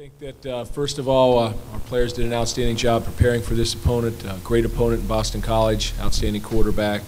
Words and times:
think 0.00 0.18
that, 0.18 0.46
uh, 0.46 0.64
first 0.64 0.98
of 0.98 1.08
all, 1.08 1.38
uh, 1.38 1.52
our 1.74 1.78
players 1.80 2.14
did 2.14 2.24
an 2.24 2.32
outstanding 2.32 2.74
job 2.74 3.04
preparing 3.04 3.42
for 3.42 3.52
this 3.52 3.74
opponent. 3.74 4.24
Uh, 4.24 4.34
great 4.42 4.64
opponent 4.64 5.02
in 5.02 5.06
Boston 5.06 5.42
College, 5.42 5.92
outstanding 6.00 6.40
quarterback. 6.40 7.02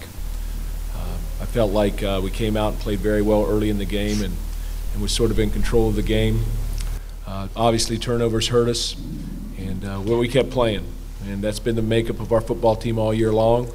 Um, 0.93 1.17
I 1.41 1.45
felt 1.45 1.71
like 1.71 2.03
uh, 2.03 2.21
we 2.23 2.29
came 2.29 2.55
out 2.55 2.73
and 2.73 2.79
played 2.79 2.99
very 2.99 3.23
well 3.23 3.47
early 3.49 3.71
in 3.71 3.79
the 3.79 3.85
game 3.85 4.21
and, 4.21 4.35
and 4.93 5.01
was 5.01 5.11
sort 5.11 5.31
of 5.31 5.39
in 5.39 5.49
control 5.49 5.89
of 5.89 5.95
the 5.95 6.03
game. 6.03 6.43
Uh, 7.25 7.47
obviously, 7.55 7.97
turnovers 7.97 8.49
hurt 8.49 8.69
us, 8.69 8.95
and 9.57 9.83
uh, 9.83 9.99
well, 10.05 10.19
we 10.19 10.27
kept 10.27 10.51
playing. 10.51 10.85
And 11.25 11.41
that's 11.41 11.57
been 11.57 11.75
the 11.75 11.81
makeup 11.81 12.19
of 12.19 12.31
our 12.31 12.41
football 12.41 12.75
team 12.75 12.99
all 12.99 13.11
year 13.11 13.33
long. 13.33 13.73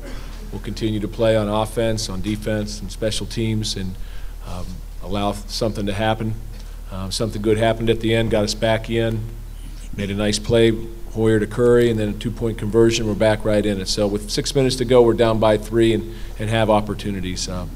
We'll 0.52 0.62
continue 0.62 1.00
to 1.00 1.08
play 1.08 1.36
on 1.36 1.48
offense, 1.48 2.08
on 2.08 2.22
defense, 2.22 2.80
and 2.80 2.92
special 2.92 3.26
teams, 3.26 3.74
and 3.74 3.96
um, 4.46 4.66
allow 5.02 5.32
something 5.32 5.86
to 5.86 5.92
happen. 5.92 6.36
Um, 6.90 7.12
something 7.12 7.42
good 7.42 7.58
happened 7.58 7.90
at 7.90 8.00
the 8.00 8.14
end, 8.14 8.30
got 8.30 8.44
us 8.44 8.54
back 8.54 8.88
in, 8.88 9.20
made 9.96 10.10
a 10.10 10.14
nice 10.14 10.38
play, 10.38 10.72
Hoyer 11.12 11.38
to 11.38 11.46
Curry, 11.46 11.90
and 11.90 11.98
then 11.98 12.10
a 12.10 12.12
two-point 12.12 12.58
conversion. 12.58 13.06
We're 13.06 13.14
back 13.14 13.44
right 13.44 13.64
in 13.64 13.80
it. 13.80 13.88
So 13.88 14.06
with 14.06 14.30
six 14.30 14.54
minutes 14.54 14.76
to 14.76 14.84
go, 14.84 15.02
we're 15.02 15.14
down 15.14 15.38
by 15.38 15.58
three 15.58 15.92
and, 15.92 16.14
and 16.38 16.48
have 16.48 16.70
opportunities. 16.70 17.48
Um, 17.48 17.70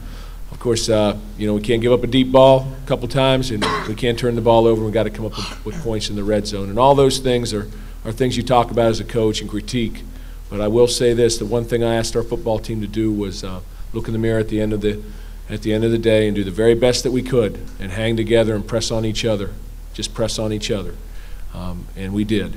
of 0.51 0.61
course, 0.61 0.89
uh, 0.89 1.19
you 1.39 1.47
know 1.47 1.55
we 1.55 1.63
can't 1.63 1.81
give 1.83 1.93
up 1.93 2.05
a 2.05 2.07
deep 2.07 2.31
ball 2.31 2.67
a 2.85 2.87
couple 2.87 3.09
times, 3.09 3.51
and 3.51 3.65
we 3.89 3.95
can't 3.95 4.19
turn 4.19 4.35
the 4.35 4.43
ball 4.43 4.67
over. 4.67 4.85
We've 4.85 4.93
got 4.93 5.05
to 5.05 5.11
come 5.11 5.27
up 5.27 5.37
with, 5.37 5.65
with 5.65 5.83
points 5.83 6.11
in 6.11 6.17
the 6.17 6.25
red 6.25 6.47
zone, 6.47 6.69
and 6.69 6.79
all 6.79 6.95
those 6.95 7.19
things 7.19 7.53
are 7.53 7.69
are 8.05 8.13
things 8.13 8.37
you 8.37 8.43
talk 8.43 8.71
about 8.71 8.91
as 8.91 9.01
a 9.01 9.05
coach 9.05 9.41
and 9.41 9.49
critique. 9.49 10.03
But 10.51 10.61
I 10.61 10.69
will 10.69 10.89
say 10.89 11.15
this: 11.15 11.39
the 11.39 11.47
one 11.47 11.65
thing 11.65 11.83
I 11.83 11.95
asked 11.95 12.15
our 12.17 12.23
football 12.23 12.59
team 12.59 12.81
to 12.83 12.87
do 12.87 13.11
was 13.13 13.43
uh, 13.43 13.61
look 13.93 14.07
in 14.07 14.13
the 14.13 14.19
mirror 14.19 14.41
at 14.41 14.49
the 14.49 14.61
end 14.61 14.73
of 14.73 14.83
the 14.83 15.03
at 15.49 15.63
the 15.63 15.73
end 15.73 15.85
of 15.85 15.91
the 15.91 15.99
day 15.99 16.27
and 16.27 16.35
do 16.35 16.45
the 16.45 16.51
very 16.51 16.75
best 16.75 17.03
that 17.05 17.11
we 17.11 17.23
could 17.23 17.61
and 17.79 17.93
hang 17.93 18.17
together 18.17 18.55
and 18.55 18.67
press 18.67 18.91
on 18.91 19.05
each 19.05 19.25
other. 19.25 19.51
Just 19.93 20.15
press 20.15 20.39
on 20.39 20.53
each 20.53 20.71
other. 20.71 20.95
Um, 21.55 21.87
and 21.97 22.15
we 22.15 22.25
did. 22.25 22.57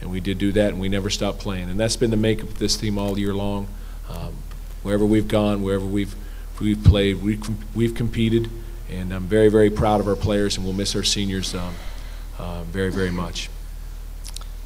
And 0.00 0.10
we 0.10 0.20
did 0.20 0.38
do 0.38 0.50
that, 0.52 0.70
and 0.70 0.80
we 0.80 0.88
never 0.88 1.10
stopped 1.10 1.40
playing. 1.40 1.68
And 1.68 1.78
that's 1.78 1.96
been 1.96 2.10
the 2.10 2.16
makeup 2.16 2.48
of 2.48 2.58
this 2.58 2.76
team 2.76 2.96
all 2.98 3.18
year 3.18 3.34
long. 3.34 3.68
Um, 4.08 4.34
wherever 4.82 5.04
we've 5.04 5.28
gone, 5.28 5.62
wherever 5.62 5.84
we've, 5.84 6.14
we've 6.58 6.82
played, 6.82 7.22
we've, 7.22 7.76
we've 7.76 7.94
competed. 7.94 8.50
And 8.90 9.12
I'm 9.12 9.24
very, 9.24 9.50
very 9.50 9.68
proud 9.68 10.00
of 10.00 10.08
our 10.08 10.16
players, 10.16 10.56
and 10.56 10.64
we'll 10.64 10.74
miss 10.74 10.96
our 10.96 11.02
seniors 11.02 11.54
um, 11.54 11.74
uh, 12.38 12.62
very, 12.64 12.90
very 12.90 13.10
much. 13.10 13.50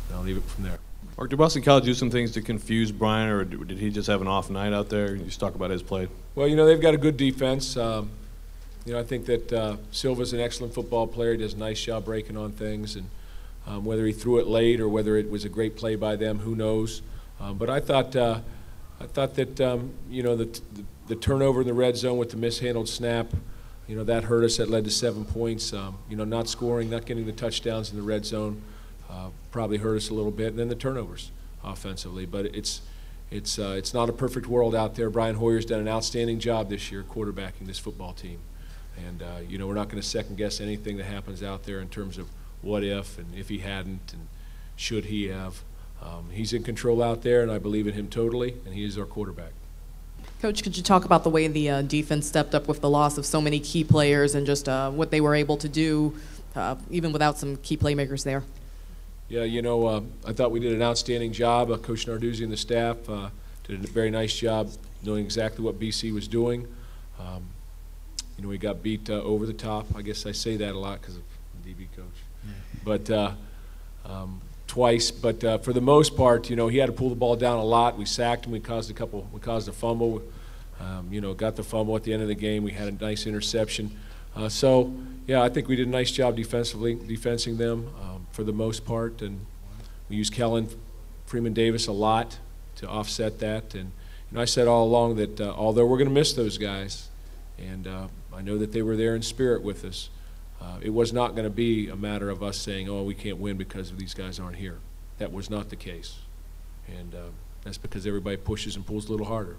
And 0.08 0.18
I'll 0.18 0.24
leave 0.24 0.36
it 0.36 0.44
from 0.44 0.64
there. 0.64 0.83
Mark, 1.16 1.30
did 1.30 1.36
Boston 1.36 1.62
College 1.62 1.84
do 1.84 1.94
some 1.94 2.10
things 2.10 2.32
to 2.32 2.42
confuse 2.42 2.90
Brian, 2.90 3.30
or 3.30 3.44
did 3.44 3.78
he 3.78 3.88
just 3.88 4.08
have 4.08 4.20
an 4.20 4.26
off 4.26 4.50
night 4.50 4.72
out 4.72 4.88
there? 4.88 5.14
You 5.14 5.24
just 5.24 5.38
talk 5.38 5.54
about 5.54 5.70
his 5.70 5.80
play. 5.80 6.08
Well, 6.34 6.48
you 6.48 6.56
know, 6.56 6.66
they've 6.66 6.80
got 6.80 6.92
a 6.92 6.98
good 6.98 7.16
defense. 7.16 7.76
Um, 7.76 8.10
you 8.84 8.94
know, 8.94 8.98
I 8.98 9.04
think 9.04 9.26
that 9.26 9.52
uh, 9.52 9.76
Silva's 9.92 10.32
an 10.32 10.40
excellent 10.40 10.74
football 10.74 11.06
player. 11.06 11.30
He 11.32 11.38
does 11.38 11.54
a 11.54 11.58
nice 11.58 11.80
job 11.80 12.04
breaking 12.04 12.36
on 12.36 12.50
things. 12.50 12.96
And 12.96 13.08
um, 13.64 13.84
whether 13.84 14.04
he 14.04 14.12
threw 14.12 14.40
it 14.40 14.48
late 14.48 14.80
or 14.80 14.88
whether 14.88 15.16
it 15.16 15.30
was 15.30 15.44
a 15.44 15.48
great 15.48 15.76
play 15.76 15.94
by 15.94 16.16
them, 16.16 16.40
who 16.40 16.56
knows? 16.56 17.00
Um, 17.40 17.58
but 17.58 17.70
I 17.70 17.78
thought, 17.78 18.16
uh, 18.16 18.40
I 19.00 19.06
thought 19.06 19.36
that, 19.36 19.60
um, 19.60 19.94
you 20.10 20.24
know, 20.24 20.34
the, 20.34 20.46
the, 20.46 20.84
the, 21.06 21.16
turnover 21.16 21.60
in 21.60 21.66
the 21.68 21.74
red 21.74 21.96
zone 21.96 22.18
with 22.18 22.30
the 22.30 22.36
mishandled 22.36 22.88
snap, 22.88 23.28
you 23.86 23.94
know, 23.94 24.02
that 24.02 24.24
hurt 24.24 24.42
us. 24.42 24.56
That 24.56 24.68
led 24.68 24.84
to 24.84 24.90
seven 24.90 25.24
points. 25.24 25.72
Um, 25.72 25.96
you 26.10 26.16
know, 26.16 26.24
not 26.24 26.48
scoring, 26.48 26.90
not 26.90 27.06
getting 27.06 27.24
the 27.24 27.32
touchdowns 27.32 27.90
in 27.90 27.96
the 27.96 28.02
red 28.02 28.26
zone 28.26 28.62
uh, 29.10 29.30
probably 29.50 29.78
hurt 29.78 29.96
us 29.96 30.10
a 30.10 30.14
little 30.14 30.30
bit. 30.30 30.48
And 30.48 30.58
then 30.58 30.68
the 30.68 30.74
turnovers 30.74 31.30
offensively. 31.62 32.26
But 32.26 32.46
it's, 32.46 32.82
it's, 33.30 33.58
uh, 33.58 33.74
it's 33.76 33.94
not 33.94 34.08
a 34.08 34.12
perfect 34.12 34.46
world 34.46 34.74
out 34.74 34.94
there. 34.94 35.10
Brian 35.10 35.36
Hoyer's 35.36 35.64
done 35.64 35.80
an 35.80 35.88
outstanding 35.88 36.38
job 36.38 36.68
this 36.68 36.92
year 36.92 37.02
quarterbacking 37.02 37.66
this 37.66 37.78
football 37.78 38.12
team. 38.12 38.38
And, 39.06 39.22
uh, 39.22 39.40
you 39.48 39.58
know, 39.58 39.66
we're 39.66 39.74
not 39.74 39.88
going 39.88 40.00
to 40.00 40.06
second 40.06 40.36
guess 40.36 40.60
anything 40.60 40.96
that 40.98 41.04
happens 41.04 41.42
out 41.42 41.64
there 41.64 41.80
in 41.80 41.88
terms 41.88 42.18
of 42.18 42.28
what 42.62 42.84
if 42.84 43.18
and 43.18 43.34
if 43.34 43.48
he 43.48 43.58
hadn't 43.58 44.12
and 44.12 44.28
should 44.76 45.06
he 45.06 45.28
have. 45.28 45.62
Um, 46.02 46.30
he's 46.30 46.52
in 46.52 46.62
control 46.62 47.02
out 47.02 47.22
there, 47.22 47.42
and 47.42 47.50
I 47.50 47.58
believe 47.58 47.86
in 47.86 47.94
him 47.94 48.08
totally, 48.08 48.56
and 48.64 48.74
he 48.74 48.84
is 48.84 48.98
our 48.98 49.06
quarterback. 49.06 49.52
Coach, 50.40 50.62
could 50.62 50.76
you 50.76 50.82
talk 50.82 51.04
about 51.04 51.24
the 51.24 51.30
way 51.30 51.48
the 51.48 51.70
uh, 51.70 51.82
defense 51.82 52.26
stepped 52.26 52.54
up 52.54 52.68
with 52.68 52.80
the 52.80 52.90
loss 52.90 53.16
of 53.16 53.24
so 53.24 53.40
many 53.40 53.58
key 53.58 53.82
players 53.84 54.34
and 54.34 54.46
just 54.46 54.68
uh, 54.68 54.90
what 54.90 55.10
they 55.10 55.20
were 55.20 55.34
able 55.34 55.56
to 55.56 55.68
do, 55.68 56.14
uh, 56.54 56.76
even 56.90 57.12
without 57.12 57.38
some 57.38 57.56
key 57.58 57.76
playmakers 57.76 58.24
there? 58.24 58.42
Yeah, 59.28 59.44
you 59.44 59.62
know, 59.62 59.86
uh, 59.86 60.00
I 60.26 60.32
thought 60.32 60.50
we 60.50 60.60
did 60.60 60.72
an 60.72 60.82
outstanding 60.82 61.32
job. 61.32 61.70
Uh, 61.70 61.78
Coach 61.78 62.06
Narduzzi 62.06 62.42
and 62.42 62.52
the 62.52 62.58
staff 62.58 62.96
uh, 63.08 63.30
did 63.66 63.82
a 63.82 63.88
very 63.88 64.10
nice 64.10 64.36
job 64.36 64.70
knowing 65.02 65.24
exactly 65.24 65.64
what 65.64 65.80
BC 65.80 66.12
was 66.12 66.28
doing. 66.28 66.66
Um, 67.18 67.44
you 68.36 68.42
know, 68.42 68.50
we 68.50 68.58
got 68.58 68.82
beat 68.82 69.08
uh, 69.08 69.14
over 69.14 69.46
the 69.46 69.54
top. 69.54 69.86
I 69.96 70.02
guess 70.02 70.26
I 70.26 70.32
say 70.32 70.56
that 70.58 70.74
a 70.74 70.78
lot 70.78 71.00
because 71.00 71.16
of 71.16 71.22
DB 71.66 71.86
coach. 71.96 72.04
Yeah. 72.44 72.52
But 72.84 73.10
uh, 73.10 73.32
um, 74.04 74.42
twice. 74.66 75.10
But 75.10 75.42
uh, 75.42 75.58
for 75.58 75.72
the 75.72 75.80
most 75.80 76.16
part, 76.16 76.50
you 76.50 76.56
know, 76.56 76.68
he 76.68 76.76
had 76.76 76.86
to 76.86 76.92
pull 76.92 77.08
the 77.08 77.16
ball 77.16 77.36
down 77.36 77.58
a 77.58 77.64
lot. 77.64 77.96
We 77.96 78.04
sacked 78.04 78.44
him. 78.44 78.52
We 78.52 78.60
caused 78.60 78.90
a 78.90 78.94
couple. 78.94 79.26
We 79.32 79.40
caused 79.40 79.68
a 79.68 79.72
fumble. 79.72 80.22
Um, 80.80 81.08
you 81.10 81.22
know, 81.22 81.32
got 81.32 81.56
the 81.56 81.62
fumble 81.62 81.96
at 81.96 82.02
the 82.02 82.12
end 82.12 82.20
of 82.20 82.28
the 82.28 82.34
game. 82.34 82.62
We 82.62 82.72
had 82.72 82.88
a 82.88 83.04
nice 83.04 83.26
interception. 83.26 83.96
so, 84.48 84.92
yeah, 85.26 85.40
I 85.40 85.48
think 85.48 85.68
we 85.68 85.76
did 85.76 85.86
a 85.86 85.90
nice 85.90 86.10
job 86.10 86.36
defensively, 86.36 86.96
defensing 86.96 87.56
them 87.56 87.88
for 88.34 88.42
the 88.42 88.52
most 88.52 88.84
part, 88.84 89.22
and 89.22 89.46
we 90.08 90.16
use 90.16 90.28
Kellen 90.28 90.68
Freeman 91.24 91.52
Davis 91.52 91.86
a 91.86 91.92
lot 91.92 92.40
to 92.76 92.88
offset 92.88 93.38
that. 93.38 93.74
And 93.74 93.92
you 94.30 94.36
know, 94.36 94.40
I 94.40 94.44
said 94.44 94.66
all 94.66 94.84
along 94.84 95.14
that 95.16 95.40
uh, 95.40 95.54
although 95.56 95.86
we're 95.86 95.98
going 95.98 96.08
to 96.08 96.14
miss 96.14 96.32
those 96.32 96.58
guys, 96.58 97.08
and 97.58 97.86
uh, 97.86 98.08
I 98.34 98.42
know 98.42 98.58
that 98.58 98.72
they 98.72 98.82
were 98.82 98.96
there 98.96 99.14
in 99.14 99.22
spirit 99.22 99.62
with 99.62 99.84
us, 99.84 100.10
uh, 100.60 100.78
it 100.82 100.90
was 100.90 101.12
not 101.12 101.36
going 101.36 101.44
to 101.44 101.50
be 101.50 101.88
a 101.88 101.94
matter 101.94 102.28
of 102.28 102.42
us 102.42 102.58
saying, 102.58 102.88
"Oh, 102.88 103.04
we 103.04 103.14
can't 103.14 103.38
win 103.38 103.56
because 103.56 103.92
these 103.92 104.14
guys 104.14 104.40
aren't 104.40 104.56
here." 104.56 104.78
That 105.18 105.32
was 105.32 105.48
not 105.48 105.70
the 105.70 105.76
case, 105.76 106.16
and 106.88 107.14
uh, 107.14 107.18
that's 107.62 107.78
because 107.78 108.04
everybody 108.04 108.36
pushes 108.36 108.74
and 108.74 108.84
pulls 108.84 109.08
a 109.08 109.12
little 109.12 109.26
harder. 109.26 109.56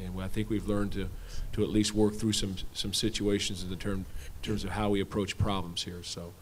And 0.00 0.20
I 0.20 0.26
think 0.26 0.50
we've 0.50 0.66
learned 0.66 0.92
to, 0.92 1.08
to 1.52 1.62
at 1.62 1.70
least 1.70 1.94
work 1.94 2.14
through 2.14 2.32
some 2.32 2.56
some 2.72 2.92
situations 2.92 3.62
in 3.62 3.70
the 3.70 3.76
term 3.76 4.06
in 4.26 4.42
terms 4.42 4.64
of 4.64 4.70
how 4.70 4.90
we 4.90 5.00
approach 5.00 5.38
problems 5.38 5.84
here. 5.84 6.02
So. 6.02 6.32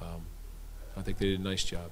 Um, 0.00 0.22
I 0.98 1.02
think 1.02 1.18
they 1.18 1.26
did 1.26 1.40
a 1.40 1.42
nice 1.42 1.64
job. 1.64 1.90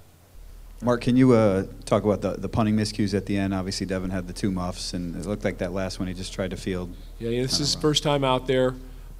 Mark, 0.82 1.00
can 1.00 1.16
you 1.16 1.32
uh, 1.32 1.64
talk 1.86 2.04
about 2.04 2.20
the, 2.20 2.32
the 2.32 2.48
punting 2.48 2.76
miscues 2.76 3.14
at 3.14 3.24
the 3.24 3.38
end? 3.38 3.54
Obviously, 3.54 3.86
Devin 3.86 4.10
had 4.10 4.26
the 4.26 4.34
two 4.34 4.50
muffs, 4.50 4.92
and 4.92 5.16
it 5.16 5.24
looked 5.24 5.44
like 5.44 5.58
that 5.58 5.72
last 5.72 5.98
one 5.98 6.08
he 6.08 6.12
just 6.12 6.34
tried 6.34 6.50
to 6.50 6.56
field. 6.56 6.94
Yeah, 7.18 7.30
yeah 7.30 7.42
this 7.42 7.52
is 7.52 7.58
his 7.58 7.74
first 7.76 8.02
time 8.02 8.24
out 8.24 8.46
there 8.46 8.74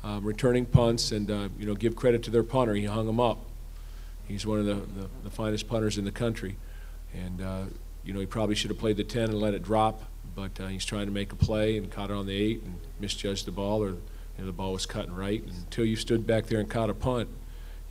um, 0.04 0.24
returning 0.24 0.66
punts, 0.66 1.12
and 1.12 1.30
uh, 1.30 1.48
you 1.58 1.66
know, 1.66 1.74
give 1.74 1.96
credit 1.96 2.22
to 2.24 2.30
their 2.30 2.42
punter. 2.42 2.74
He 2.74 2.84
hung 2.84 3.06
them 3.06 3.20
up. 3.20 3.38
He's 4.28 4.44
one 4.44 4.58
of 4.58 4.66
the, 4.66 4.74
the, 4.74 5.08
the 5.24 5.30
finest 5.30 5.68
punters 5.68 5.98
in 5.98 6.04
the 6.04 6.12
country, 6.12 6.56
and 7.14 7.40
uh, 7.40 7.62
you 8.04 8.12
know, 8.12 8.20
he 8.20 8.26
probably 8.26 8.54
should 8.54 8.70
have 8.70 8.78
played 8.78 8.96
the 8.96 9.04
10 9.04 9.30
and 9.30 9.40
let 9.40 9.54
it 9.54 9.62
drop, 9.62 10.02
but 10.34 10.60
uh, 10.60 10.66
he's 10.66 10.84
trying 10.84 11.06
to 11.06 11.12
make 11.12 11.32
a 11.32 11.36
play 11.36 11.76
and 11.76 11.90
caught 11.90 12.10
it 12.10 12.14
on 12.14 12.26
the 12.26 12.36
eight 12.36 12.62
and 12.62 12.78
misjudged 13.00 13.46
the 13.46 13.52
ball, 13.52 13.82
or 13.82 13.88
you 13.88 13.98
know, 14.38 14.46
the 14.46 14.52
ball 14.52 14.72
was 14.72 14.84
cutting 14.84 15.14
right. 15.14 15.42
And 15.42 15.52
until 15.52 15.84
you 15.84 15.96
stood 15.96 16.26
back 16.26 16.46
there 16.46 16.60
and 16.60 16.68
caught 16.68 16.90
a 16.90 16.94
punt, 16.94 17.28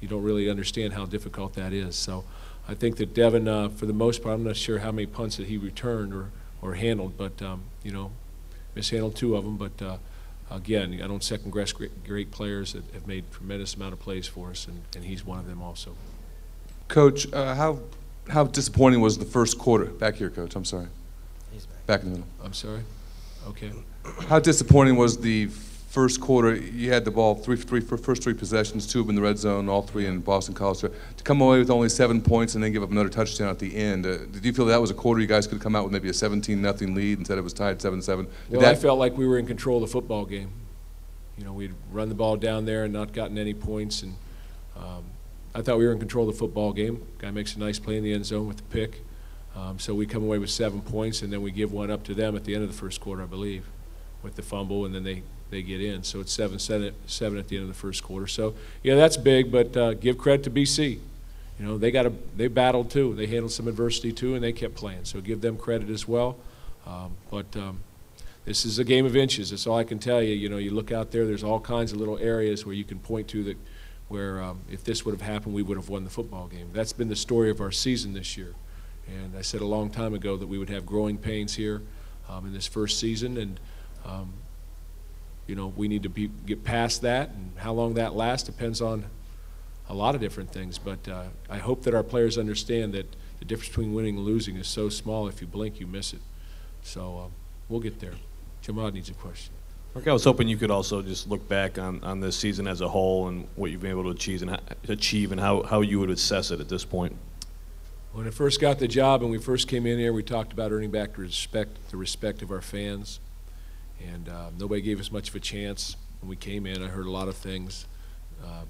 you 0.05 0.09
don't 0.09 0.21
really 0.21 0.47
understand 0.51 0.93
how 0.93 1.03
difficult 1.03 1.55
that 1.55 1.73
is. 1.73 1.95
So 1.95 2.25
I 2.67 2.75
think 2.75 2.97
that 2.97 3.16
Devin, 3.16 3.47
uh, 3.47 3.69
for 3.69 3.88
the 3.88 3.93
most 3.93 4.21
part, 4.21 4.35
I'm 4.35 4.43
not 4.43 4.55
sure 4.55 4.77
how 4.77 4.91
many 4.91 5.07
punts 5.07 5.38
that 5.38 5.47
he 5.47 5.57
returned 5.57 6.13
or, 6.13 6.29
or 6.61 6.75
handled, 6.75 7.17
but, 7.17 7.41
um, 7.41 7.63
you 7.81 7.91
know, 7.91 8.11
mishandled 8.75 9.16
two 9.16 9.35
of 9.35 9.43
them. 9.43 9.57
But 9.57 9.81
uh, 9.81 9.97
again, 10.51 11.01
I 11.03 11.07
don't 11.07 11.23
second 11.23 11.51
guess 11.51 11.71
great, 11.71 12.05
great, 12.05 12.29
players 12.29 12.73
that 12.73 12.83
have 12.93 13.07
made 13.07 13.23
tremendous 13.31 13.73
amount 13.73 13.93
of 13.93 13.99
plays 13.99 14.27
for 14.27 14.51
us, 14.51 14.67
and, 14.67 14.83
and 14.95 15.05
he's 15.05 15.25
one 15.25 15.39
of 15.39 15.47
them 15.47 15.63
also. 15.63 15.95
Coach, 16.87 17.25
uh, 17.33 17.55
how, 17.55 17.79
how 18.29 18.43
disappointing 18.43 19.01
was 19.01 19.17
the 19.17 19.25
first 19.25 19.57
quarter? 19.57 19.85
Back 19.85 20.16
here, 20.16 20.29
Coach, 20.29 20.55
I'm 20.55 20.66
sorry. 20.66 20.87
He's 21.51 21.66
back. 21.66 21.85
Back 21.87 22.03
in 22.03 22.11
the 22.11 22.17
middle. 22.17 22.31
I'm 22.43 22.53
sorry? 22.53 22.83
Okay. 23.47 23.72
How 24.27 24.37
disappointing 24.37 24.97
was 24.97 25.17
the 25.17 25.49
first 25.95 26.19
quarter, 26.19 26.53
you 26.53 26.91
had 26.91 27.06
the 27.06 27.09
ball 27.09 27.35
three, 27.35 27.56
three, 27.56 27.79
first 27.79 28.22
three 28.22 28.33
possessions, 28.33 28.85
two 28.85 29.00
of 29.00 29.07
them 29.07 29.11
in 29.11 29.16
the 29.16 29.25
red 29.25 29.38
zone, 29.38 29.69
all 29.69 29.81
three 29.81 30.06
in 30.06 30.19
Boston 30.19 30.53
College. 30.53 30.81
To 30.81 30.91
come 31.23 31.39
away 31.39 31.57
with 31.57 31.69
only 31.69 31.88
seven 31.88 32.22
points 32.22 32.53
and 32.53 32.61
then 32.61 32.73
give 32.73 32.83
up 32.83 32.91
another 32.91 33.07
touchdown 33.07 33.47
at 33.47 33.59
the 33.59 33.73
end, 33.73 34.05
uh, 34.05 34.17
did 34.17 34.43
you 34.43 34.52
feel 34.52 34.66
that 34.66 34.81
was 34.81 34.91
a 34.91 34.93
quarter 34.93 35.22
you 35.22 35.28
guys 35.28 35.47
could 35.47 35.61
come 35.61 35.73
out 35.73 35.85
with 35.85 35.93
maybe 35.93 36.09
a 36.09 36.14
17 36.14 36.61
nothing 36.61 36.96
lead 36.96 37.20
instead 37.20 37.37
it 37.37 37.41
was 37.46 37.53
tied 37.53 37.81
7 37.81 38.02
7? 38.02 38.28
Well, 38.49 38.59
that 38.59 38.72
I 38.73 38.75
felt 38.75 38.99
like 38.99 39.16
we 39.16 39.25
were 39.25 39.40
in 39.40 39.46
control 39.46 39.81
of 39.81 39.87
the 39.90 39.93
football 39.93 40.25
game. 40.25 40.52
You 41.37 41.46
know, 41.46 41.53
we'd 41.53 41.73
run 41.93 42.09
the 42.09 42.16
ball 42.16 42.35
down 42.35 42.66
there 42.66 42.84
and 42.84 42.91
not 42.91 43.14
gotten 43.14 43.37
any 43.37 43.53
points, 43.53 44.03
and 44.03 44.16
um, 44.75 45.05
I 45.53 45.61
thought 45.61 45.78
we 45.78 45.85
were 45.85 45.93
in 45.93 45.99
control 45.99 46.28
of 46.28 46.35
the 46.35 46.40
football 46.40 46.73
game. 46.73 47.08
Guy 47.20 47.31
makes 47.31 47.55
a 47.55 47.59
nice 47.59 47.79
play 47.79 47.96
in 47.96 48.03
the 48.03 48.11
end 48.11 48.25
zone 48.25 48.47
with 48.49 48.58
the 48.58 48.64
pick. 48.64 49.02
Um, 49.55 49.79
so 49.79 49.96
we 49.96 50.05
come 50.05 50.23
away 50.23 50.40
with 50.40 50.49
seven 50.49 50.81
points, 50.81 51.22
and 51.22 51.31
then 51.31 51.41
we 51.41 51.52
give 51.52 51.72
one 51.72 51.90
up 51.90 52.03
to 52.03 52.14
them 52.14 52.35
at 52.35 52.43
the 52.43 52.53
end 52.53 52.64
of 52.66 52.70
the 52.70 52.78
first 52.78 52.99
quarter, 52.99 53.23
I 53.23 53.28
believe, 53.28 53.66
with 54.22 54.35
the 54.35 54.41
fumble, 54.41 54.85
and 54.85 54.93
then 54.93 55.05
they 55.05 55.23
they 55.50 55.62
get 55.62 55.82
in. 55.82 56.03
So 56.03 56.20
it's 56.20 56.34
seven, 56.34 56.59
seven, 56.59 56.94
seven 57.06 57.38
at 57.38 57.47
the 57.47 57.58
end 57.58 57.64
of 57.64 57.70
the 57.70 57.80
first 57.80 58.03
quarter. 58.03 58.28
So 58.28 58.56
yeah, 58.84 58.96
that's 58.96 59.18
big. 59.18 59.52
But 59.52 59.76
uh, 59.78 59.94
give 59.94 60.18
credit 60.18 60.44
to 60.44 60.50
BC. 60.50 61.00
You 61.59 61.66
know 61.66 61.78
they 61.78 61.92
got 61.92 62.06
a, 62.06 62.14
they 62.36 62.47
battled 62.47 62.92
too. 62.92 63.16
They 63.16 63.28
handled 63.28 63.52
some 63.52 63.68
adversity 63.68 64.12
too, 64.12 64.36
and 64.36 64.44
they 64.44 64.52
kept 64.52 64.76
playing. 64.76 65.06
So 65.06 65.22
give 65.22 65.42
them 65.42 65.58
credit 65.58 65.90
as 65.90 66.08
well. 66.08 66.38
Um, 66.86 67.16
but 67.32 67.56
um, 67.56 67.80
this 68.44 68.66
is 68.66 68.78
a 68.78 68.84
game 68.84 69.06
of 69.06 69.16
inches. 69.16 69.52
That's 69.52 69.66
all 69.66 69.78
I 69.78 69.84
can 69.84 69.97
tell 69.97 70.22
you. 70.22 70.34
You 70.34 70.50
know, 70.50 70.58
you 70.58 70.72
look 70.72 70.92
out 70.92 71.12
there. 71.12 71.26
There's 71.26 71.44
all 71.44 71.59
kinds 71.59 71.94
of 71.94 72.00
little 72.00 72.18
areas 72.18 72.66
where 72.66 72.76
you 72.76 72.84
can 72.84 73.00
point 73.00 73.28
to 73.30 73.44
that 73.46 73.58
where 74.08 74.42
um, 74.42 74.62
if 74.70 74.84
this 74.84 75.03
would 75.06 75.14
have 75.14 75.22
happened, 75.22 75.56
we 75.56 75.64
would 75.64 75.78
have 75.78 75.90
won 75.90 76.03
the 76.03 76.09
football 76.09 76.47
game. 76.47 76.70
That's 76.74 76.94
been 76.94 77.09
the 77.09 77.16
story 77.16 77.50
of 77.50 77.59
our 77.59 77.72
season 77.72 78.14
this 78.14 78.38
year. 78.38 78.53
And 79.08 79.36
I 79.38 79.42
said 79.42 79.62
a 79.62 79.66
long 79.66 79.90
time 79.90 80.14
ago 80.14 80.38
that 80.38 80.47
we 80.47 80.58
would 80.58 80.70
have 80.70 80.86
growing 80.86 81.18
pains 81.18 81.56
here 81.56 81.82
um, 82.30 82.46
in 82.46 82.53
this 82.53 82.68
first 82.68 83.00
season, 83.00 83.38
and 83.38 83.59
um, 84.06 84.34
you 85.47 85.56
know 85.56 85.74
we 85.76 85.88
need 85.88 86.03
to 86.03 86.09
be, 86.09 86.30
get 86.46 86.64
past 86.64 87.02
that. 87.02 87.30
And 87.30 87.52
how 87.58 87.74
long 87.74 87.96
that 87.96 88.16
lasts 88.16 88.47
depends 88.47 88.82
on 88.82 89.06
a 89.90 89.94
lot 89.94 90.16
of 90.16 90.22
different 90.22 90.52
things. 90.52 90.78
But 90.78 91.08
uh, 91.08 91.26
I 91.50 91.58
hope 91.58 91.84
that 91.84 91.94
our 91.94 92.03
players 92.03 92.38
understand 92.38 92.94
that 92.94 93.16
the 93.40 93.46
difference 93.46 93.70
between 93.70 93.94
winning 93.94 94.18
and 94.18 94.26
losing 94.26 94.56
is 94.56 94.68
so 94.68 94.90
small. 94.90 95.28
If 95.28 95.42
you 95.42 95.47
blink, 95.47 95.80
you 95.80 95.88
miss 95.88 96.14
it. 96.14 96.22
So 96.82 97.20
um, 97.26 97.32
we'll 97.70 97.82
get 97.82 98.00
there. 98.00 98.14
Jamad 98.64 98.94
needs 98.94 99.09
a 99.09 99.14
question. 99.14 99.53
Mark, 99.94 100.08
I 100.08 100.14
was 100.14 100.26
hoping 100.26 100.47
you 100.47 100.58
could 100.58 100.72
also 100.72 101.02
just 101.02 101.30
look 101.30 101.47
back 101.47 101.80
on, 101.80 102.03
on 102.03 102.20
this 102.20 102.36
season 102.36 102.68
as 102.68 102.82
a 102.82 102.88
whole 102.90 103.28
and 103.30 103.47
what 103.56 103.72
you've 103.72 103.82
been 103.82 103.92
able 103.92 104.03
to 104.03 104.09
achieve 104.09 104.42
and, 104.42 104.52
ho- 104.52 104.59
achieve 104.90 105.32
and 105.32 105.40
how, 105.40 105.64
how 105.64 105.82
you 105.82 106.00
would 106.00 106.09
assess 106.09 106.52
it 106.52 106.59
at 106.59 106.68
this 106.68 106.84
point. 106.84 107.16
When 108.12 108.28
I 108.28 108.32
first 108.32 108.59
got 108.59 108.80
the 108.80 108.88
job 108.88 109.22
and 109.22 109.32
we 109.32 109.38
first 109.38 109.68
came 109.68 109.86
in 109.86 109.97
here, 110.00 110.12
we 110.12 110.24
talked 110.24 110.52
about 110.52 110.72
earning 110.72 110.92
back 110.92 111.16
the 111.16 111.22
respect, 111.22 111.92
the 111.92 111.97
respect 111.97 112.42
of 112.42 112.52
our 112.52 112.62
fans. 112.62 113.20
And 114.03 114.30
uh, 114.30 114.50
nobody 114.58 114.82
gave 114.82 115.00
us 115.00 115.12
much 115.12 115.30
of 115.30 115.36
a 115.36 115.40
chance 115.40 115.96
when 116.22 116.30
we 116.30 116.36
came 116.36 116.66
in. 116.66 116.82
I 116.82 116.88
heard 116.88 117.06
a 117.06 117.12
lot 117.12 117.28
of 117.28 117.36
things, 117.36 117.86
um, 118.44 118.68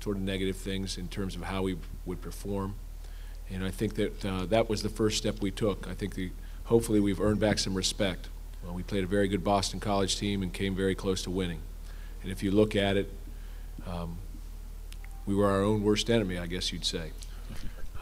sort 0.00 0.16
of 0.16 0.22
negative 0.22 0.56
things 0.56 0.98
in 0.98 1.08
terms 1.08 1.36
of 1.36 1.42
how 1.42 1.62
we 1.62 1.76
would 2.06 2.20
perform. 2.20 2.74
And 3.50 3.64
I 3.64 3.70
think 3.70 3.94
that 3.94 4.24
uh, 4.24 4.46
that 4.46 4.68
was 4.68 4.82
the 4.82 4.88
first 4.88 5.18
step 5.18 5.40
we 5.40 5.50
took. 5.50 5.86
I 5.88 5.94
think 5.94 6.14
the, 6.14 6.30
hopefully 6.64 7.00
we've 7.00 7.20
earned 7.20 7.40
back 7.40 7.58
some 7.58 7.74
respect. 7.74 8.28
Well, 8.64 8.74
we 8.74 8.82
played 8.82 9.04
a 9.04 9.08
very 9.08 9.28
good 9.28 9.44
Boston 9.44 9.80
College 9.80 10.16
team 10.18 10.42
and 10.42 10.52
came 10.52 10.74
very 10.74 10.94
close 10.94 11.22
to 11.24 11.30
winning. 11.30 11.60
And 12.22 12.30
if 12.30 12.42
you 12.42 12.50
look 12.50 12.76
at 12.76 12.96
it, 12.96 13.12
um, 13.86 14.18
we 15.26 15.34
were 15.34 15.46
our 15.46 15.62
own 15.62 15.82
worst 15.82 16.10
enemy, 16.10 16.38
I 16.38 16.46
guess 16.46 16.72
you'd 16.72 16.84
say. 16.84 17.10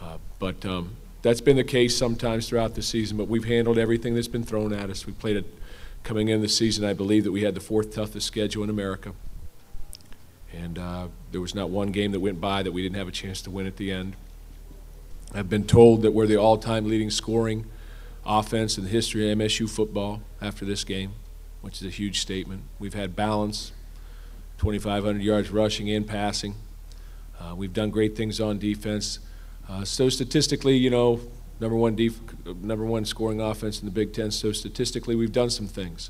Uh, 0.01 0.17
But 0.39 0.65
um, 0.65 0.95
that's 1.21 1.41
been 1.41 1.57
the 1.57 1.63
case 1.63 1.95
sometimes 1.95 2.49
throughout 2.49 2.73
the 2.73 2.81
season, 2.81 3.17
but 3.17 3.27
we've 3.27 3.45
handled 3.45 3.77
everything 3.77 4.15
that's 4.15 4.27
been 4.27 4.43
thrown 4.43 4.73
at 4.73 4.89
us. 4.89 5.05
We 5.05 5.13
played 5.13 5.37
it, 5.37 5.45
coming 6.03 6.29
in 6.29 6.41
the 6.41 6.49
season, 6.49 6.83
I 6.83 6.93
believe 6.93 7.23
that 7.23 7.31
we 7.31 7.43
had 7.43 7.55
the 7.55 7.61
fourth 7.61 7.93
toughest 7.93 8.27
schedule 8.27 8.63
in 8.63 8.69
America. 8.69 9.13
And 10.53 10.77
uh, 10.77 11.07
there 11.31 11.41
was 11.41 11.55
not 11.55 11.69
one 11.69 11.91
game 11.91 12.11
that 12.11 12.19
went 12.19 12.41
by 12.41 12.63
that 12.63 12.71
we 12.71 12.81
didn't 12.81 12.97
have 12.97 13.07
a 13.07 13.11
chance 13.11 13.41
to 13.43 13.51
win 13.51 13.67
at 13.67 13.77
the 13.77 13.91
end. 13.91 14.15
I've 15.33 15.49
been 15.49 15.65
told 15.65 16.01
that 16.01 16.11
we're 16.11 16.27
the 16.27 16.37
all-time 16.37 16.87
leading 16.89 17.09
scoring 17.09 17.65
offense 18.25 18.77
in 18.77 18.83
the 18.83 18.89
history 18.89 19.31
of 19.31 19.37
MSU 19.37 19.69
football 19.69 20.21
after 20.41 20.65
this 20.65 20.83
game, 20.83 21.13
which 21.61 21.81
is 21.81 21.87
a 21.87 21.89
huge 21.89 22.19
statement. 22.19 22.63
We've 22.79 22.93
had 22.93 23.15
balance, 23.15 23.71
2,500 24.57 25.21
yards 25.21 25.49
rushing 25.49 25.89
and 25.89 26.05
passing. 26.05 26.55
Uh, 27.39 27.55
we've 27.55 27.73
done 27.73 27.89
great 27.89 28.15
things 28.15 28.41
on 28.41 28.59
defense. 28.59 29.19
Uh, 29.69 29.85
so 29.85 30.09
statistically, 30.09 30.75
you 30.75 30.89
know, 30.89 31.21
number 31.61 31.77
one 31.77 31.95
number 32.61 32.83
one 32.83 33.05
scoring 33.05 33.39
offense 33.39 33.79
in 33.79 33.85
the 33.85 33.91
Big 33.91 34.13
Ten. 34.13 34.31
So 34.31 34.51
statistically, 34.51 35.15
we've 35.15 35.31
done 35.31 35.49
some 35.49 35.67
things. 35.67 36.09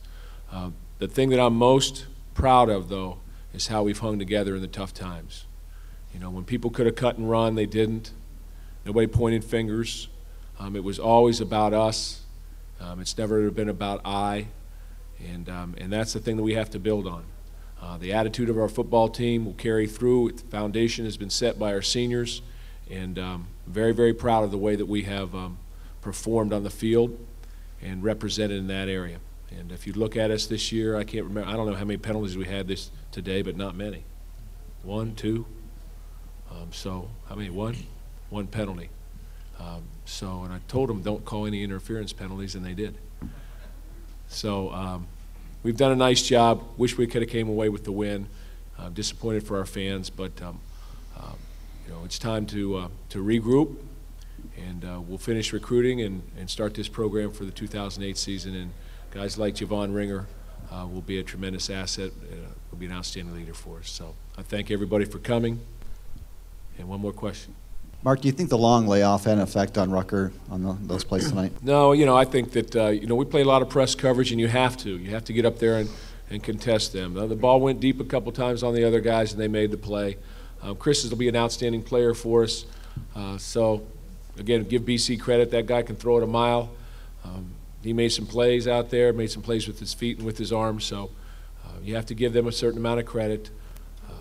Uh, 0.52 0.72
the 0.98 1.08
thing 1.08 1.30
that 1.30 1.40
I'm 1.40 1.56
most 1.56 2.08
proud 2.34 2.70
of, 2.70 2.90
though, 2.90 3.20
is 3.54 3.68
how 3.68 3.84
we've 3.84 4.00
hung 4.00 4.18
together 4.18 4.56
in 4.56 4.62
the 4.62 4.68
tough 4.68 4.94
times. 4.94 5.46
You 6.14 6.20
know, 6.20 6.30
when 6.30 6.46
people 6.46 6.72
could 6.72 6.86
have 6.86 6.96
cut 6.96 7.18
and 7.18 7.30
run, 7.30 7.56
they 7.56 7.66
didn't. 7.66 8.12
Nobody 8.86 9.08
pointed 9.08 9.44
fingers. 9.44 10.08
Um, 10.58 10.76
it 10.76 10.84
was 10.84 11.00
always 11.00 11.42
about 11.42 11.74
us. 11.74 12.22
Um, 12.80 13.00
it's 13.00 13.18
never 13.18 13.52
been 13.52 13.70
about 13.70 14.02
I, 14.06 14.48
and 15.20 15.48
um, 15.50 15.76
and 15.78 15.92
that's 15.92 16.14
the 16.14 16.20
thing 16.20 16.38
that 16.38 16.44
we 16.44 16.54
have 16.54 16.70
to 16.72 16.80
build 16.80 17.08
on. 17.08 17.26
Uh, 17.82 17.98
the 17.98 18.14
attitude 18.14 18.50
of 18.50 18.58
our 18.58 18.70
football 18.70 19.10
team 19.10 19.46
will 19.46 19.54
carry 19.54 19.88
through. 19.88 20.32
The 20.32 20.44
foundation 20.44 21.06
has 21.06 21.18
been 21.18 21.30
set 21.30 21.60
by 21.60 21.74
our 21.74 21.82
seniors, 21.82 22.42
and 22.92 23.18
um, 23.18 23.48
very, 23.66 23.94
very 23.94 24.14
proud 24.14 24.44
of 24.44 24.52
the 24.52 24.58
way 24.58 24.76
that 24.76 24.86
we 24.86 25.04
have 25.04 25.34
um, 25.34 25.58
performed 26.02 26.52
on 26.52 26.64
the 26.64 26.70
field 26.70 27.18
and 27.82 28.04
represented 28.04 28.58
in 28.58 28.68
that 28.68 28.90
area. 28.90 29.18
And 29.58 29.72
if 29.72 29.88
you 29.88 29.94
look 29.94 30.18
at 30.18 30.30
us 30.30 30.46
this 30.46 30.72
year, 30.72 30.98
I 30.98 31.04
can't 31.04 31.26
remember. 31.26 31.50
I 31.50 31.54
don't 31.54 31.68
know 31.68 31.76
how 31.76 31.86
many 31.86 31.98
penalties 31.98 32.38
we 32.38 32.46
had 32.46 32.68
this 32.68 32.92
today, 33.12 33.42
but 33.42 33.56
not 33.56 33.76
many. 33.76 34.04
One, 34.84 35.16
two. 35.16 35.46
Um, 36.50 36.70
so 36.72 37.10
how 37.28 37.36
many? 37.36 37.50
One, 37.50 37.76
one 38.30 38.48
penalty. 38.48 38.90
Um, 39.60 39.84
so, 40.06 40.42
and 40.44 40.54
I 40.54 40.60
told 40.68 40.90
them 40.90 41.02
don't 41.02 41.24
call 41.24 41.46
any 41.46 41.64
interference 41.64 42.14
penalties, 42.14 42.56
and 42.56 42.66
they 42.66 42.74
did. 42.74 42.98
So 44.28 44.72
um, 44.72 45.08
we've 45.64 45.78
done 45.78 45.92
a 45.92 45.96
nice 45.96 46.22
job. 46.22 46.64
Wish 46.78 46.98
we 46.98 47.08
could 47.08 47.22
have 47.22 47.32
came 47.32 47.48
away 47.48 47.70
with 47.70 47.84
the 47.84 47.92
win. 47.92 48.28
Disappointed 48.96 49.44
for 49.44 49.60
our 49.60 49.66
fans, 49.66 50.10
but 50.10 50.42
um, 50.42 50.60
um, 51.16 51.38
you 51.86 51.94
know 51.94 52.02
it's 52.06 52.20
time 52.20 52.46
to 52.48 52.78
uh, 52.78 52.88
to 53.10 53.24
regroup, 53.24 53.76
and 54.58 54.86
uh, 54.86 55.00
we'll 55.02 55.18
finish 55.18 55.54
recruiting 55.54 56.02
and, 56.02 56.22
and 56.38 56.50
start 56.50 56.74
this 56.74 56.88
program 56.88 57.32
for 57.32 57.46
the 57.46 57.52
2008 57.52 58.18
season. 58.18 58.56
And 58.56 58.72
guys 59.12 59.38
like 59.38 59.56
Javon 59.56 59.94
Ringer 59.94 60.28
uh, 60.72 60.88
will 60.92 61.02
be 61.02 61.20
a 61.20 61.24
tremendous 61.24 61.70
asset. 61.70 62.12
Uh, 62.24 62.36
will 62.72 62.78
be 62.78 62.86
an 62.86 62.94
outstanding 62.94 63.36
leader 63.36 63.54
for 63.54 63.80
us. 63.80 63.90
So 63.90 64.16
I 64.38 64.42
thank 64.42 64.72
everybody 64.72 65.06
for 65.06 65.20
coming. 65.20 65.60
And 66.78 66.88
one 66.88 67.02
more 67.02 67.14
question. 67.14 67.56
Mark, 68.04 68.22
do 68.22 68.28
you 68.28 68.32
think 68.32 68.50
the 68.50 68.58
long 68.58 68.88
layoff 68.88 69.26
had 69.26 69.38
an 69.38 69.42
effect 69.42 69.78
on 69.78 69.92
Rucker 69.92 70.32
on 70.50 70.64
the, 70.64 70.76
those 70.82 71.04
plays 71.04 71.30
tonight? 71.30 71.52
No, 71.62 71.92
you 71.92 72.08
know, 72.08 72.18
I 72.18 72.26
think 72.26 72.52
that, 72.54 72.76
uh, 72.76 72.88
you 72.88 73.06
know, 73.06 73.14
we 73.14 73.26
play 73.26 73.42
a 73.42 73.46
lot 73.46 73.62
of 73.62 73.70
press 73.70 73.94
coverage, 73.94 74.32
and 74.32 74.40
you 74.40 74.48
have 74.48 74.76
to. 74.78 74.90
You 74.98 75.12
have 75.12 75.24
to 75.26 75.34
get 75.34 75.46
up 75.46 75.60
there 75.60 75.78
and, 75.78 75.90
and 76.32 76.42
contest 76.42 76.94
them. 76.94 77.16
Uh, 77.16 77.28
the 77.28 77.36
ball 77.36 77.62
went 77.62 77.80
deep 77.80 78.00
a 78.00 78.04
couple 78.04 78.32
times 78.32 78.64
on 78.64 78.74
the 78.74 78.84
other 78.84 79.02
guys, 79.02 79.34
and 79.34 79.42
they 79.42 79.48
made 79.48 79.70
the 79.70 79.78
play. 79.78 80.18
Um, 80.62 80.76
Chris 80.76 81.08
will 81.08 81.18
be 81.18 81.28
an 81.28 81.36
outstanding 81.36 81.82
player 81.82 82.14
for 82.14 82.44
us. 82.44 82.66
Uh, 83.16 83.38
so, 83.38 83.86
again, 84.38 84.64
give 84.64 84.84
BC 84.84 85.20
credit. 85.20 85.52
That 85.52 85.66
guy 85.66 85.82
can 85.82 85.96
throw 85.96 86.18
it 86.18 86.24
a 86.24 86.28
mile. 86.28 86.70
Um, 87.24 87.52
he 87.84 87.94
made 87.94 88.10
some 88.10 88.28
plays 88.28 88.68
out 88.68 88.90
there, 88.90 89.12
made 89.12 89.32
some 89.32 89.42
plays 89.42 89.68
with 89.68 89.80
his 89.80 89.94
feet 89.94 90.18
and 90.18 90.26
with 90.26 90.38
his 90.38 90.54
arms. 90.54 90.86
So, 90.86 91.10
uh, 91.66 91.80
you 91.84 91.96
have 91.96 92.06
to 92.08 92.16
give 92.16 92.34
them 92.34 92.48
a 92.48 92.52
certain 92.52 92.80
amount 92.80 93.00
of 93.00 93.06
credit. 93.06 93.50
Uh, 94.08 94.14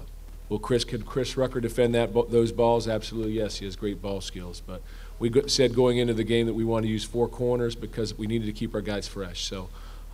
Will 0.49 0.59
Chris, 0.59 0.85
could 0.85 1.05
Chris 1.05 1.37
Rucker 1.37 1.61
defend 1.61 1.95
that, 1.95 2.13
those 2.31 2.53
balls? 2.53 2.89
Absolutely, 2.89 3.33
yes. 3.33 3.59
He 3.59 3.67
has 3.67 3.77
great 3.77 4.01
ball 4.01 4.21
skills. 4.21 4.63
But 4.67 4.83
we 5.19 5.31
said 5.49 5.75
going 5.75 5.99
into 5.99 6.15
the 6.15 6.25
game 6.25 6.47
that 6.47 6.55
we 6.55 6.65
want 6.65 6.85
to 6.85 6.91
use 6.91 7.05
four 7.05 7.29
corners 7.29 7.75
because 7.75 8.17
we 8.17 8.27
needed 8.27 8.47
to 8.47 8.53
keep 8.53 8.75
our 8.75 8.81
guys 8.81 9.07
fresh. 9.07 9.45
So 9.45 9.69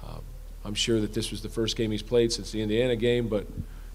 um, 0.05 0.23
I'm 0.65 0.75
sure 0.75 1.01
that 1.01 1.15
this 1.15 1.31
was 1.31 1.43
the 1.43 1.49
first 1.49 1.77
game 1.77 1.93
he's 1.93 2.03
played 2.03 2.33
since 2.33 2.51
the 2.51 2.61
Indiana 2.61 2.97
game, 2.97 3.29
but 3.29 3.47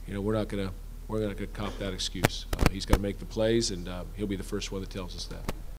you 0.08 0.14
know 0.14 0.22
we're 0.22 0.34
not 0.34 0.48
gonna 0.48 0.72
we're 1.12 1.28
not 1.28 1.36
gonna 1.36 1.48
cop 1.48 1.78
that 1.80 1.94
excuse. 1.94 2.46
Uh, 2.58 2.64
he's 2.72 2.86
got 2.86 2.96
to 2.96 3.02
make 3.02 3.20
the 3.20 3.26
plays, 3.26 3.72
and 3.72 3.90
uh, 3.90 4.06
he'll 4.16 4.28
be 4.28 4.38
the 4.38 4.44
first 4.44 4.72
one 4.72 4.80
that 4.80 4.90
tells 4.90 5.14
us 5.14 5.26
that. 5.26 5.52